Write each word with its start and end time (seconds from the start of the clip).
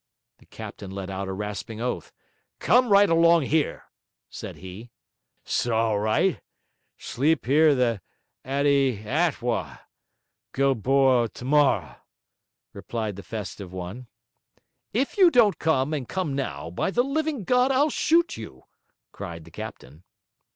The 0.39 0.47
captain 0.47 0.89
let 0.89 1.11
out 1.11 1.27
a 1.27 1.31
rasping 1.31 1.79
oath. 1.79 2.11
'Come 2.57 2.89
right 2.89 3.07
along 3.07 3.43
here,' 3.43 3.83
said 4.31 4.55
he. 4.55 4.89
''S 5.45 5.67
all 5.69 5.99
righ'. 5.99 6.41
Sleep 6.97 7.45
here 7.45 7.75
'th 7.75 8.01
Atty 8.43 9.03
Attwa. 9.05 9.81
Go 10.53 10.73
boar' 10.73 11.27
t'morr',' 11.27 11.97
replied 12.73 13.15
the 13.15 13.21
festive 13.21 13.71
one. 13.71 14.07
'If 14.91 15.19
you 15.19 15.29
don't 15.29 15.59
come, 15.59 15.93
and 15.93 16.09
come 16.09 16.33
now, 16.33 16.71
by 16.71 16.89
the 16.89 17.03
living 17.03 17.43
God, 17.43 17.71
I'll 17.71 17.91
shoot 17.91 18.35
you!' 18.37 18.63
cried 19.11 19.43
the 19.45 19.51
captain. 19.51 20.03